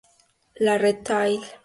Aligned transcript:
Le 0.65 0.79
Retail 0.81 1.37